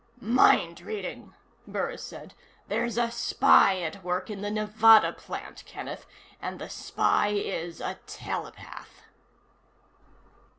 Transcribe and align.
"Mind 0.19 0.81
reading," 0.81 1.35
Burris 1.67 2.01
said. 2.03 2.33
"There's 2.67 2.97
a 2.97 3.11
spy 3.11 3.79
at 3.83 4.03
work 4.03 4.31
in 4.31 4.41
the 4.41 4.49
Nevada 4.49 5.13
plant, 5.13 5.63
Kenneth. 5.67 6.07
And 6.41 6.57
the 6.57 6.69
spy 6.71 7.27
is 7.27 7.81
a 7.81 7.99
telepath." 8.07 9.03